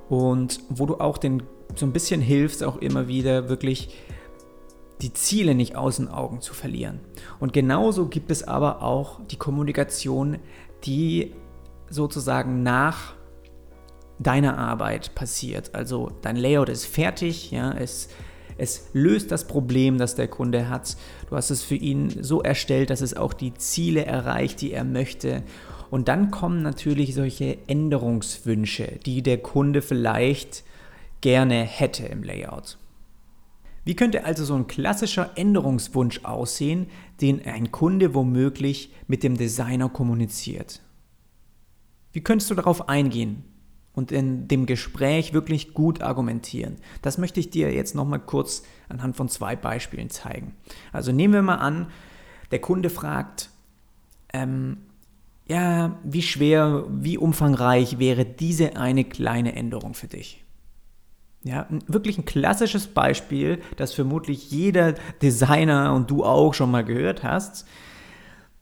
und 0.10 0.60
wo 0.70 0.86
du 0.86 0.98
auch 1.00 1.18
den 1.18 1.42
so 1.74 1.88
ein 1.88 1.92
bisschen 1.92 2.22
hilfst, 2.22 2.64
auch 2.64 2.78
immer 2.78 3.08
wieder 3.08 3.50
wirklich 3.50 3.98
die 5.02 5.12
Ziele 5.12 5.56
nicht 5.56 5.76
aus 5.76 5.96
den 5.96 6.08
Augen 6.08 6.40
zu 6.40 6.54
verlieren. 6.54 7.00
Und 7.40 7.52
genauso 7.52 8.10
gibt 8.10 8.30
es 8.30 8.48
aber 8.48 8.84
auch 8.84 9.26
die 9.26 9.38
Kommunikation, 9.38 10.38
die 10.84 11.34
sozusagen 11.90 12.62
nach 12.62 13.16
deiner 14.20 14.60
Arbeit 14.60 15.16
passiert. 15.16 15.74
Also 15.74 16.12
dein 16.22 16.36
Layout 16.36 16.70
ist 16.70 16.86
fertig, 16.86 17.50
ja, 17.50 17.72
es 17.72 18.10
es 18.62 18.90
löst 18.94 19.32
das 19.32 19.48
Problem, 19.48 19.98
das 19.98 20.14
der 20.14 20.28
Kunde 20.28 20.70
hat. 20.70 20.96
Du 21.32 21.38
hast 21.38 21.50
es 21.50 21.64
für 21.64 21.76
ihn 21.76 22.10
so 22.22 22.42
erstellt, 22.42 22.90
dass 22.90 23.00
es 23.00 23.16
auch 23.16 23.32
die 23.32 23.54
Ziele 23.54 24.06
erreicht, 24.06 24.60
die 24.60 24.74
er 24.74 24.84
möchte. 24.84 25.44
Und 25.90 26.10
dann 26.10 26.30
kommen 26.30 26.62
natürlich 26.62 27.16
solche 27.16 27.58
Änderungswünsche, 27.68 29.00
die 29.06 29.22
der 29.24 29.38
Kunde 29.38 29.82
vielleicht 29.82 30.66
gerne 31.22 31.64
hätte 31.64 32.06
im 32.06 32.24
Layout. 32.24 32.78
Wie 33.86 33.96
könnte 33.96 34.26
also 34.26 34.44
so 34.44 34.56
ein 34.56 34.68
klassischer 34.68 35.32
Änderungswunsch 35.38 36.26
aussehen, 36.26 36.88
den 37.22 37.46
ein 37.46 37.72
Kunde 37.72 38.14
womöglich 38.14 38.92
mit 39.08 39.24
dem 39.24 39.38
Designer 39.38 39.88
kommuniziert? 39.88 40.82
Wie 42.12 42.22
könntest 42.22 42.52
du 42.52 42.56
darauf 42.56 42.90
eingehen? 42.90 43.46
Und 43.94 44.12
in 44.12 44.48
dem 44.48 44.66
Gespräch 44.66 45.34
wirklich 45.34 45.74
gut 45.74 46.02
argumentieren. 46.02 46.78
Das 47.02 47.18
möchte 47.18 47.40
ich 47.40 47.50
dir 47.50 47.74
jetzt 47.74 47.96
nochmal 47.96 48.20
kurz 48.20 48.64
anhand 48.90 49.16
von 49.16 49.30
zwei 49.30 49.56
Beispielen 49.56 50.10
zeigen. 50.10 50.56
Also 50.92 51.12
nehmen 51.12 51.34
wir 51.34 51.42
mal 51.42 51.56
an, 51.56 51.88
der 52.52 52.60
Kunde 52.60 52.90
fragt, 52.90 53.50
ähm, 54.34 54.78
ja, 55.48 56.00
wie 56.04 56.22
schwer, 56.22 56.86
wie 56.90 57.18
umfangreich 57.18 58.00
wäre 58.00 58.26
diese 58.26 58.78
eine 58.78 59.04
kleine 59.04 59.56
Änderung 59.56 59.94
für 59.94 60.08
dich? 60.08 60.44
Ja, 61.44 61.68
wirklich 61.88 62.18
ein 62.18 62.26
klassisches 62.26 62.88
Beispiel, 62.88 63.62
das 63.76 63.94
vermutlich 63.94 64.52
jeder 64.52 64.94
Designer 65.22 65.94
und 65.94 66.12
du 66.12 66.24
auch 66.24 66.54
schon 66.54 66.70
mal 66.70 66.86
gehört 66.86 67.24
hast. 67.24 67.66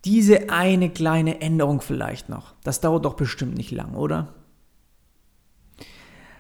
Diese 0.06 0.50
eine 0.50 0.90
kleine 0.90 1.42
Änderung 1.42 1.82
vielleicht 1.82 2.30
noch. 2.30 2.54
Das 2.64 2.80
dauert 2.80 3.04
doch 3.04 3.16
bestimmt 3.16 3.58
nicht 3.58 3.72
lang, 3.72 3.96
oder? 3.96 4.34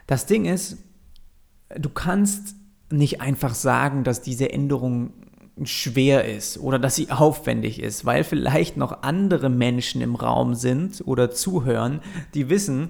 Das 0.10 0.25
Ding 0.25 0.46
ist, 0.46 0.80
du 1.70 1.88
kannst 1.88 2.56
nicht 2.89 3.22
einfach 3.22 3.54
sagen, 3.54 4.04
dass 4.04 4.24
diese 4.24 4.51
Änderung 4.51 5.13
schwer 5.66 6.25
ist 6.25 6.58
oder 6.58 6.80
dass 6.80 6.96
sie 6.96 7.12
aufwendig 7.12 7.80
ist, 7.80 8.06
weil 8.06 8.24
vielleicht 8.24 8.75
noch 8.75 9.04
andere 9.04 9.51
Menschen 9.51 10.01
im 10.01 10.16
Raum 10.16 10.56
sind 10.56 11.04
oder 11.06 11.30
zuhören, 11.30 12.01
die 12.34 12.50
wissen, 12.50 12.89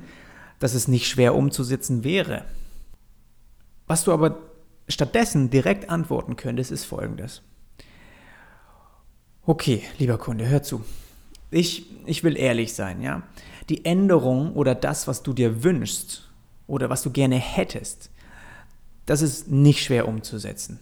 dass 0.60 0.74
es 0.74 0.88
nicht 0.88 1.10
schwer 1.10 1.36
umzusetzen 1.36 2.06
wäre. 2.06 2.46
Was 3.86 4.06
du 4.06 4.14
aber 4.14 4.38
stattdessen 4.88 5.50
direkt 5.50 5.90
antworten 5.90 6.38
könntest, 6.38 6.72
ist 6.72 6.86
folgendes. 6.86 7.42
Okay, 9.46 9.84
lieber 9.98 10.18
Kunde, 10.18 10.48
hör 10.48 10.64
zu. 10.64 10.86
Ich, 11.52 11.86
ich 12.06 12.24
will 12.24 12.38
ehrlich 12.38 12.74
sein, 12.76 13.02
ja. 13.02 13.24
Die 13.68 13.84
Änderung 13.84 14.54
oder 14.54 14.74
das, 14.74 15.06
was 15.06 15.22
du 15.22 15.34
dir 15.34 15.66
wünschst, 15.66 16.28
oder 16.70 16.90
was 16.90 17.02
du 17.02 17.12
gerne 17.12 17.36
hättest, 17.36 18.12
das 19.06 19.22
ist 19.22 19.50
nicht 19.50 19.84
schwer 19.84 20.08
umzusetzen. 20.08 20.80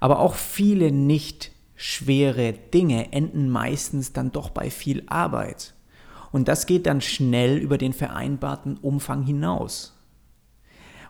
Aber 0.00 0.20
auch 0.20 0.34
viele 0.34 0.90
nicht 0.90 1.52
schwere 1.76 2.52
Dinge 2.52 3.12
enden 3.12 3.50
meistens 3.50 4.12
dann 4.12 4.32
doch 4.32 4.50
bei 4.50 4.70
viel 4.70 5.04
Arbeit. 5.06 5.74
Und 6.32 6.48
das 6.48 6.66
geht 6.66 6.86
dann 6.86 7.00
schnell 7.00 7.58
über 7.58 7.78
den 7.78 7.92
vereinbarten 7.92 8.76
Umfang 8.78 9.22
hinaus. 9.22 9.94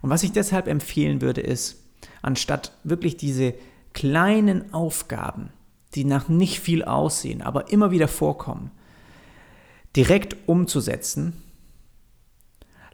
Und 0.02 0.10
was 0.10 0.22
ich 0.22 0.32
deshalb 0.32 0.68
empfehlen 0.68 1.20
würde, 1.20 1.40
ist, 1.40 1.82
anstatt 2.22 2.72
wirklich 2.84 3.16
diese 3.16 3.54
kleinen 3.92 4.72
Aufgaben, 4.74 5.50
die 5.94 6.04
nach 6.04 6.28
nicht 6.28 6.60
viel 6.60 6.84
aussehen, 6.84 7.42
aber 7.42 7.72
immer 7.72 7.90
wieder 7.90 8.08
vorkommen, 8.08 8.70
direkt 9.96 10.36
umzusetzen, 10.46 11.42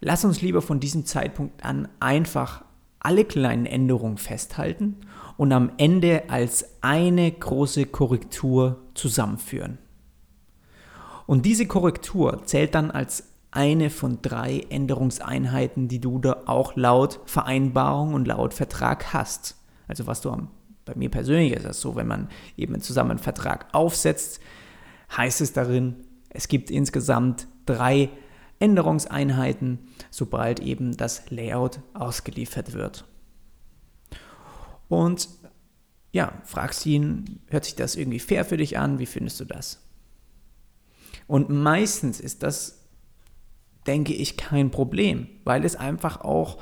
Lass 0.00 0.24
uns 0.24 0.42
lieber 0.42 0.62
von 0.62 0.80
diesem 0.80 1.06
Zeitpunkt 1.06 1.64
an 1.64 1.88
einfach 2.00 2.64
alle 3.00 3.24
kleinen 3.24 3.66
Änderungen 3.66 4.18
festhalten 4.18 4.96
und 5.36 5.52
am 5.52 5.72
Ende 5.76 6.24
als 6.28 6.82
eine 6.82 7.30
große 7.30 7.86
Korrektur 7.86 8.78
zusammenführen. 8.94 9.78
Und 11.26 11.46
diese 11.46 11.66
Korrektur 11.66 12.44
zählt 12.44 12.74
dann 12.74 12.90
als 12.90 13.30
eine 13.50 13.90
von 13.90 14.20
drei 14.20 14.66
Änderungseinheiten, 14.68 15.88
die 15.88 16.00
du 16.00 16.18
da 16.18 16.42
auch 16.46 16.76
laut 16.76 17.20
Vereinbarung 17.24 18.14
und 18.14 18.26
laut 18.26 18.52
Vertrag 18.52 19.12
hast. 19.12 19.56
Also 19.86 20.06
was 20.06 20.20
du 20.20 20.30
am, 20.30 20.48
bei 20.84 20.94
mir 20.96 21.10
persönlich 21.10 21.52
ist 21.52 21.64
das 21.64 21.80
so, 21.80 21.94
wenn 21.94 22.06
man 22.06 22.28
eben 22.56 22.80
zusammen 22.80 23.12
einen 23.12 23.20
Vertrag 23.20 23.66
aufsetzt, 23.72 24.40
heißt 25.16 25.40
es 25.40 25.52
darin, 25.52 25.96
es 26.30 26.48
gibt 26.48 26.70
insgesamt 26.70 27.46
drei 27.64 28.10
Änderungseinheiten, 28.64 29.78
sobald 30.10 30.58
eben 30.60 30.96
das 30.96 31.30
Layout 31.30 31.80
ausgeliefert 31.92 32.72
wird. 32.72 33.04
Und 34.88 35.28
ja, 36.12 36.32
fragst 36.44 36.86
ihn, 36.86 37.40
hört 37.48 37.66
sich 37.66 37.74
das 37.74 37.94
irgendwie 37.94 38.20
fair 38.20 38.46
für 38.46 38.56
dich 38.56 38.78
an? 38.78 38.98
Wie 38.98 39.06
findest 39.06 39.38
du 39.40 39.44
das? 39.44 39.82
Und 41.26 41.50
meistens 41.50 42.20
ist 42.20 42.42
das, 42.42 42.86
denke 43.86 44.14
ich, 44.14 44.38
kein 44.38 44.70
Problem, 44.70 45.28
weil 45.44 45.64
es 45.66 45.76
einfach 45.76 46.22
auch 46.22 46.58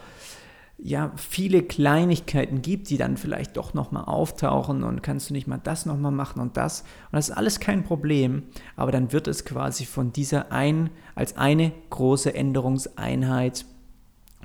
ja 0.85 1.13
viele 1.17 1.63
Kleinigkeiten 1.63 2.61
gibt, 2.61 2.91
die 2.91 2.97
dann 2.97 3.17
vielleicht 3.17 3.57
doch 3.57 3.73
nochmal 3.73 4.05
auftauchen 4.05 4.83
und 4.83 5.03
kannst 5.03 5.31
du 5.31 5.35
nicht 5.35 5.47
mal 5.47 5.61
das 5.63 5.87
nochmal 5.87 6.11
machen 6.11 6.41
und 6.41 6.57
das. 6.57 6.81
Und 6.81 7.13
das 7.13 7.29
ist 7.29 7.37
alles 7.37 7.61
kein 7.61 7.85
Problem, 7.85 8.43
aber 8.75 8.91
dann 8.91 9.13
wird 9.13 9.29
es 9.29 9.45
quasi 9.45 9.85
von 9.85 10.13
dieser 10.13 10.51
ein, 10.51 10.91
als 11.15 11.37
eine 11.37 11.73
große 11.91 12.35
Änderungseinheit 12.35 13.65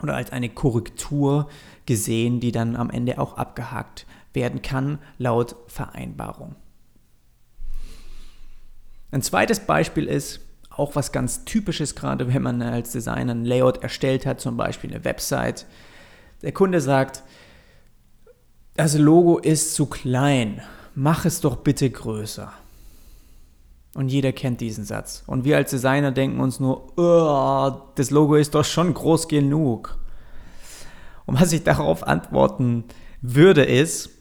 oder 0.03 0.15
als 0.15 0.32
eine 0.32 0.50
Korrektur 0.50 1.50
gesehen, 1.88 2.39
die 2.39 2.51
dann 2.51 2.75
am 2.75 2.91
Ende 2.91 3.17
auch 3.20 3.38
abgehakt 3.38 4.06
werden 4.34 4.62
kann, 4.62 5.00
laut 5.17 5.56
Vereinbarung. 5.67 6.56
Ein 9.10 9.24
zweites 9.24 9.62
Beispiel 9.62 10.06
ist, 10.06 10.41
auch 10.70 10.96
was 10.96 11.12
ganz 11.12 11.46
typisches, 11.46 11.96
gerade 11.96 12.32
wenn 12.32 12.44
man 12.44 12.62
als 12.62 12.91
Designer 12.91 13.34
ein 13.34 13.46
Layout 13.46 13.82
erstellt 13.82 14.27
hat, 14.27 14.39
zum 14.39 14.58
Beispiel 14.58 14.94
eine 14.94 15.03
Website. 15.03 15.65
Der 16.41 16.51
Kunde 16.51 16.82
sagt, 16.82 17.24
das 18.75 18.98
Logo 18.98 19.39
ist 19.39 19.74
zu 19.74 19.88
klein, 19.88 20.62
mach 20.94 21.25
es 21.25 21.41
doch 21.41 21.58
bitte 21.58 21.89
größer. 21.89 22.53
Und 23.96 24.10
jeder 24.10 24.32
kennt 24.32 24.62
diesen 24.62 24.86
Satz. 24.86 25.24
Und 25.25 25.44
wir 25.44 25.58
als 25.58 25.72
Designer 25.72 26.12
denken 26.12 26.39
uns 26.39 26.60
nur, 26.60 26.94
das 27.96 28.12
Logo 28.12 28.36
ist 28.36 28.53
doch 28.53 28.65
schon 28.65 28.94
groß 28.94 29.27
genug. 29.27 29.98
Und 31.25 31.41
was 31.41 31.51
ich 31.51 31.63
darauf 31.63 32.06
antworten 32.06 32.84
würde, 33.22 33.63
ist, 33.63 34.12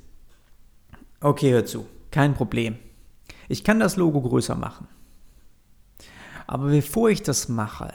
okay, 1.20 1.52
hör 1.52 1.66
zu, 1.66 1.86
kein 2.10 2.32
Problem. 2.32 2.78
Ich 3.48 3.62
kann 3.62 3.78
das 3.78 3.96
Logo 3.96 4.22
größer 4.22 4.54
machen. 4.54 4.88
Aber 6.46 6.68
bevor 6.68 7.10
ich 7.10 7.22
das 7.22 7.48
mache, 7.48 7.92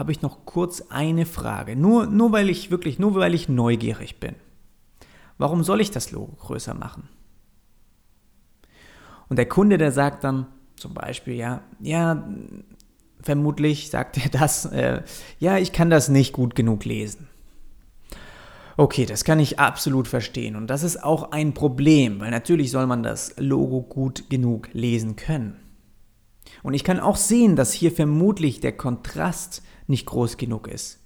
habe 0.00 0.12
ich 0.12 0.22
noch 0.22 0.46
kurz 0.46 0.82
eine 0.88 1.26
Frage. 1.26 1.76
Nur, 1.76 2.06
nur 2.06 2.32
weil 2.32 2.48
ich 2.48 2.70
wirklich, 2.70 2.98
nur 2.98 3.14
weil 3.16 3.34
ich 3.34 3.50
neugierig 3.50 4.18
bin. 4.18 4.34
Warum 5.36 5.62
soll 5.62 5.82
ich 5.82 5.90
das 5.90 6.10
Logo 6.10 6.32
größer 6.36 6.72
machen? 6.72 7.10
Und 9.28 9.36
der 9.36 9.46
Kunde, 9.46 9.76
der 9.76 9.92
sagt 9.92 10.24
dann 10.24 10.46
zum 10.76 10.94
Beispiel, 10.94 11.34
ja, 11.34 11.60
ja, 11.80 12.26
vermutlich 13.20 13.90
sagt 13.90 14.16
er 14.16 14.30
das, 14.30 14.64
äh, 14.64 15.02
ja, 15.38 15.58
ich 15.58 15.70
kann 15.70 15.90
das 15.90 16.08
nicht 16.08 16.32
gut 16.32 16.54
genug 16.54 16.86
lesen. 16.86 17.28
Okay, 18.78 19.04
das 19.04 19.24
kann 19.24 19.38
ich 19.38 19.58
absolut 19.58 20.08
verstehen. 20.08 20.56
Und 20.56 20.68
das 20.68 20.82
ist 20.82 21.04
auch 21.04 21.32
ein 21.32 21.52
Problem, 21.52 22.20
weil 22.20 22.30
natürlich 22.30 22.70
soll 22.70 22.86
man 22.86 23.02
das 23.02 23.34
Logo 23.36 23.82
gut 23.82 24.30
genug 24.30 24.70
lesen 24.72 25.16
können. 25.16 25.56
Und 26.62 26.74
ich 26.74 26.84
kann 26.84 27.00
auch 27.00 27.16
sehen, 27.16 27.56
dass 27.56 27.72
hier 27.72 27.92
vermutlich 27.92 28.60
der 28.60 28.72
Kontrast 28.72 29.62
nicht 29.86 30.06
groß 30.06 30.36
genug 30.36 30.68
ist. 30.68 31.00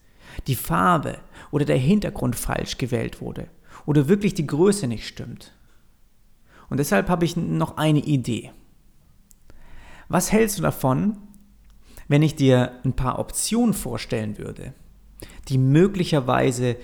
Die 0.46 0.54
Farbe 0.54 1.18
oder 1.50 1.64
der 1.64 1.78
Hintergrund 1.78 2.36
falsch 2.36 2.78
gewählt 2.78 3.20
wurde. 3.20 3.48
Oder 3.86 4.08
wirklich 4.08 4.34
die 4.34 4.46
Größe 4.46 4.86
nicht 4.86 5.06
stimmt. 5.06 5.52
Und 6.68 6.78
deshalb 6.78 7.08
habe 7.08 7.24
ich 7.24 7.36
noch 7.36 7.76
eine 7.76 8.00
Idee. 8.00 8.52
Was 10.08 10.32
hältst 10.32 10.58
du 10.58 10.62
davon, 10.62 11.18
wenn 12.08 12.22
ich 12.22 12.36
dir 12.36 12.72
ein 12.84 12.94
paar 12.94 13.18
Optionen 13.18 13.74
vorstellen 13.74 14.38
würde, 14.38 14.74
die 15.48 15.58
möglicherweise 15.58 16.76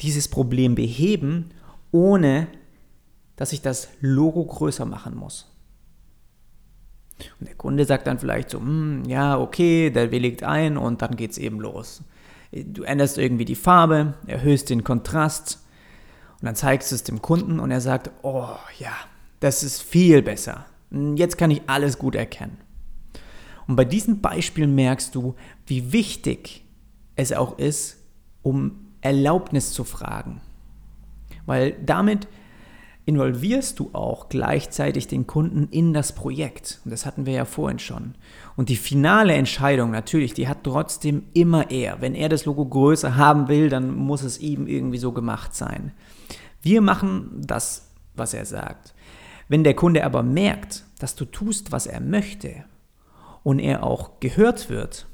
dieses 0.00 0.28
Problem 0.28 0.74
beheben, 0.74 1.50
ohne 1.90 2.48
dass 3.36 3.52
ich 3.52 3.62
das 3.62 3.88
Logo 4.00 4.44
größer 4.44 4.86
machen 4.86 5.16
muss? 5.16 5.51
Und 7.38 7.48
der 7.48 7.54
Kunde 7.54 7.84
sagt 7.84 8.06
dann 8.06 8.18
vielleicht 8.18 8.50
so, 8.50 8.58
hm, 8.58 9.04
ja, 9.06 9.38
okay, 9.38 9.90
der 9.90 10.10
willigt 10.10 10.42
ein 10.42 10.76
und 10.76 11.02
dann 11.02 11.16
geht 11.16 11.32
es 11.32 11.38
eben 11.38 11.60
los. 11.60 12.02
Du 12.52 12.82
änderst 12.82 13.18
irgendwie 13.18 13.44
die 13.44 13.54
Farbe, 13.54 14.14
erhöhst 14.26 14.70
den 14.70 14.84
Kontrast 14.84 15.60
und 16.40 16.46
dann 16.46 16.54
zeigst 16.54 16.90
du 16.90 16.96
es 16.96 17.04
dem 17.04 17.22
Kunden 17.22 17.60
und 17.60 17.70
er 17.70 17.80
sagt, 17.80 18.10
oh 18.22 18.48
ja, 18.78 18.92
das 19.40 19.62
ist 19.62 19.82
viel 19.82 20.22
besser. 20.22 20.66
Jetzt 20.90 21.38
kann 21.38 21.50
ich 21.50 21.62
alles 21.68 21.98
gut 21.98 22.14
erkennen. 22.14 22.58
Und 23.66 23.76
bei 23.76 23.84
diesem 23.84 24.20
Beispiel 24.20 24.66
merkst 24.66 25.14
du, 25.14 25.34
wie 25.66 25.92
wichtig 25.92 26.64
es 27.16 27.32
auch 27.32 27.58
ist, 27.58 27.98
um 28.42 28.88
Erlaubnis 29.00 29.72
zu 29.72 29.84
fragen. 29.84 30.40
Weil 31.46 31.72
damit 31.84 32.28
involvierst 33.04 33.78
du 33.78 33.90
auch 33.92 34.28
gleichzeitig 34.28 35.08
den 35.08 35.26
Kunden 35.26 35.68
in 35.70 35.92
das 35.92 36.14
Projekt. 36.14 36.80
Und 36.84 36.92
das 36.92 37.04
hatten 37.04 37.26
wir 37.26 37.32
ja 37.32 37.44
vorhin 37.44 37.78
schon. 37.78 38.14
Und 38.56 38.68
die 38.68 38.76
finale 38.76 39.32
Entscheidung 39.34 39.90
natürlich, 39.90 40.34
die 40.34 40.46
hat 40.46 40.64
trotzdem 40.64 41.24
immer 41.32 41.70
er. 41.70 42.00
Wenn 42.00 42.14
er 42.14 42.28
das 42.28 42.44
Logo 42.44 42.64
größer 42.64 43.16
haben 43.16 43.48
will, 43.48 43.68
dann 43.68 43.94
muss 43.94 44.22
es 44.22 44.38
ihm 44.38 44.66
irgendwie 44.66 44.98
so 44.98 45.12
gemacht 45.12 45.54
sein. 45.54 45.92
Wir 46.60 46.80
machen 46.80 47.40
das, 47.44 47.90
was 48.14 48.34
er 48.34 48.46
sagt. 48.46 48.94
Wenn 49.48 49.64
der 49.64 49.74
Kunde 49.74 50.04
aber 50.04 50.22
merkt, 50.22 50.84
dass 51.00 51.16
du 51.16 51.24
tust, 51.24 51.72
was 51.72 51.86
er 51.86 52.00
möchte 52.00 52.64
und 53.42 53.58
er 53.58 53.82
auch 53.82 54.20
gehört 54.20 54.70
wird, 54.70 55.06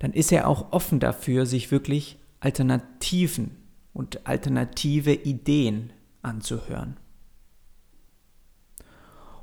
dann 0.00 0.12
ist 0.12 0.32
er 0.32 0.48
auch 0.48 0.72
offen 0.72 0.98
dafür, 0.98 1.46
sich 1.46 1.70
wirklich 1.70 2.18
Alternativen 2.40 3.56
und 3.92 4.26
alternative 4.26 5.12
Ideen 5.12 5.92
anzuhören. 6.22 6.96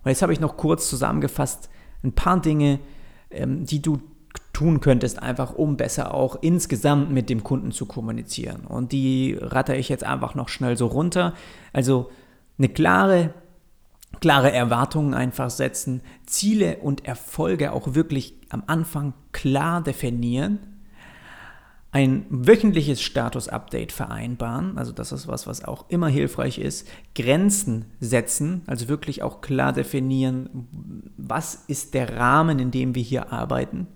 Und 0.03 0.09
jetzt 0.09 0.21
habe 0.21 0.33
ich 0.33 0.39
noch 0.39 0.57
kurz 0.57 0.89
zusammengefasst 0.89 1.69
ein 2.03 2.13
paar 2.13 2.41
Dinge, 2.41 2.79
ähm, 3.29 3.65
die 3.65 3.81
du 3.81 3.99
tun 4.53 4.79
könntest, 4.79 5.21
einfach 5.21 5.53
um 5.53 5.77
besser 5.77 6.13
auch 6.13 6.37
insgesamt 6.41 7.11
mit 7.11 7.29
dem 7.29 7.43
Kunden 7.43 7.71
zu 7.71 7.85
kommunizieren. 7.85 8.65
Und 8.65 8.91
die 8.91 9.37
ratter 9.39 9.75
ich 9.75 9.89
jetzt 9.89 10.03
einfach 10.03 10.33
noch 10.33 10.49
schnell 10.49 10.77
so 10.77 10.87
runter. 10.87 11.33
Also 11.73 12.09
eine 12.57 12.69
klare, 12.69 13.33
klare 14.19 14.51
Erwartungen 14.51 15.13
einfach 15.13 15.49
setzen, 15.49 16.01
Ziele 16.25 16.77
und 16.77 17.05
Erfolge 17.05 17.71
auch 17.73 17.93
wirklich 17.93 18.35
am 18.49 18.63
Anfang 18.65 19.13
klar 19.31 19.83
definieren 19.83 20.76
ein 21.97 22.27
wöchentliches 22.29 23.01
Status-Update 23.01 23.91
vereinbaren, 23.91 24.77
also 24.77 24.91
das 24.91 25.11
ist 25.11 25.27
was, 25.27 25.47
was 25.47 25.65
auch 25.65 25.89
immer 25.89 26.09
hilfreich 26.09 26.59
ist, 26.59 26.87
Grenzen 27.15 27.85
setzen, 27.99 28.61
also 28.67 28.87
wirklich 28.87 29.23
auch 29.23 29.41
klar 29.41 29.73
definieren, 29.73 30.67
was 31.17 31.55
ist 31.67 31.95
der 31.95 32.15
Rahmen, 32.15 32.59
in 32.59 32.69
dem 32.69 32.93
wir 32.93 33.01
hier 33.01 33.33
arbeiten. 33.33 33.87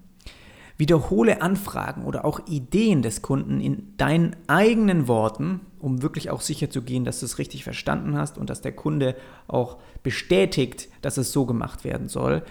Wiederhole 0.77 1.43
Anfragen 1.43 2.05
oder 2.05 2.25
auch 2.25 2.47
Ideen 2.47 3.03
des 3.03 3.21
Kunden 3.21 3.61
in 3.61 3.95
deinen 3.97 4.35
eigenen 4.47 5.07
Worten, 5.07 5.59
um 5.77 6.01
wirklich 6.01 6.31
auch 6.31 6.41
sicher 6.41 6.71
zu 6.71 6.81
gehen, 6.81 7.05
dass 7.05 7.19
du 7.19 7.27
es 7.27 7.37
richtig 7.37 7.63
verstanden 7.63 8.17
hast 8.17 8.39
und 8.39 8.49
dass 8.49 8.61
der 8.61 8.71
Kunde 8.71 9.15
auch 9.47 9.77
bestätigt, 10.01 10.89
dass 11.03 11.17
es 11.17 11.31
so 11.31 11.45
gemacht 11.45 11.83
werden 11.83 12.09
soll. 12.09 12.41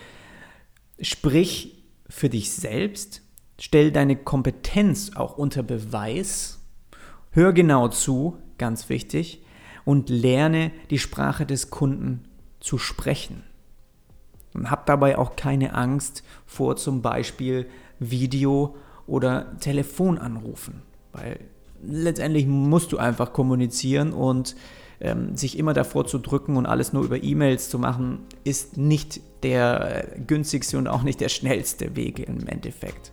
Sprich 1.01 1.83
für 2.09 2.29
dich 2.29 2.53
selbst, 2.53 3.23
Stell 3.63 3.93
deine 3.93 4.17
Kompetenz 4.17 5.13
auch 5.17 5.37
unter 5.37 5.63
Beweis. 5.63 6.61
Hör 7.31 7.53
genau 7.53 7.89
zu, 7.89 8.39
ganz 8.57 8.89
wichtig, 8.89 9.45
und 9.85 10.09
lerne 10.09 10.73
die 10.89 10.99
Sprache 10.99 11.45
des 11.45 11.69
Kunden 11.69 12.25
zu 12.61 12.79
sprechen. 12.79 13.43
Und 14.55 14.71
hab 14.71 14.87
dabei 14.87 15.19
auch 15.19 15.37
keine 15.37 15.75
Angst 15.75 16.25
vor 16.47 16.77
zum 16.77 17.03
Beispiel 17.03 17.67
Video- 17.99 18.77
oder 19.07 19.59
Telefonanrufen, 19.61 20.83
weil 21.13 21.39
letztendlich 21.83 22.47
musst 22.47 22.93
du 22.93 22.97
einfach 22.97 23.35
kommunizieren 23.35 24.15
und 24.15 24.57
ähm, 25.01 25.37
sich 25.37 25.59
immer 25.59 25.75
davor 25.75 26.07
zu 26.07 26.19
drücken 26.19 26.57
und 26.57 26.65
alles 26.65 26.95
nur 26.95 27.05
über 27.05 27.23
E-Mails 27.23 27.69
zu 27.69 27.79
machen, 27.79 28.21
ist 28.43 28.79
nicht 28.79 29.21
der 29.43 30.17
günstigste 30.27 30.79
und 30.79 30.89
auch 30.89 31.03
nicht 31.03 31.21
der 31.21 31.29
schnellste 31.29 31.95
Weg 31.95 32.21
im 32.21 32.47
Endeffekt. 32.47 33.13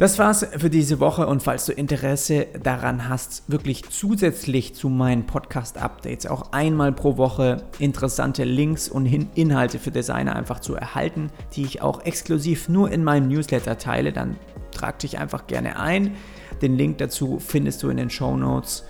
Das 0.00 0.18
war's 0.18 0.46
für 0.56 0.70
diese 0.70 0.98
Woche 0.98 1.26
und 1.26 1.42
falls 1.42 1.66
du 1.66 1.72
Interesse 1.72 2.46
daran 2.62 3.10
hast, 3.10 3.42
wirklich 3.48 3.90
zusätzlich 3.90 4.74
zu 4.74 4.88
meinen 4.88 5.26
Podcast-Updates 5.26 6.26
auch 6.26 6.52
einmal 6.52 6.90
pro 6.90 7.18
Woche 7.18 7.64
interessante 7.78 8.44
Links 8.44 8.88
und 8.88 9.04
Inhalte 9.34 9.78
für 9.78 9.90
Designer 9.90 10.34
einfach 10.36 10.60
zu 10.60 10.74
erhalten, 10.74 11.26
die 11.52 11.64
ich 11.64 11.82
auch 11.82 12.02
exklusiv 12.06 12.70
nur 12.70 12.90
in 12.90 13.04
meinem 13.04 13.28
Newsletter 13.28 13.76
teile, 13.76 14.10
dann 14.10 14.38
trag 14.72 14.98
dich 15.00 15.18
einfach 15.18 15.46
gerne 15.46 15.78
ein. 15.78 16.16
Den 16.62 16.78
Link 16.78 16.96
dazu 16.96 17.38
findest 17.38 17.82
du 17.82 17.90
in 17.90 17.98
den 17.98 18.08
Show 18.08 18.38
Notes 18.38 18.84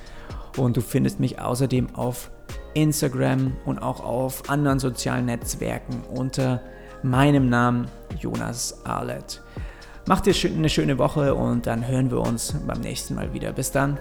und 0.57 0.77
du 0.77 0.81
findest 0.81 1.19
mich 1.19 1.41
außerdem 1.41 1.93
auf 1.97 2.31
Instagram 2.75 3.57
und 3.65 3.81
auch 3.81 4.05
auf 4.05 4.49
anderen 4.49 4.79
sozialen 4.79 5.27
Netzwerken 5.27 6.05
unter 6.15 6.63
meinem 7.03 7.49
Namen 7.49 7.89
Jonas 8.21 8.85
Arlett. 8.85 9.43
Macht 10.07 10.27
dir 10.27 10.35
eine 10.45 10.69
schöne 10.69 10.99
Woche 10.99 11.35
und 11.35 11.67
dann 11.67 11.87
hören 11.87 12.11
wir 12.11 12.21
uns 12.21 12.55
beim 12.67 12.81
nächsten 12.81 13.15
Mal 13.15 13.33
wieder. 13.33 13.53
Bis 13.53 13.71
dann. 13.71 13.99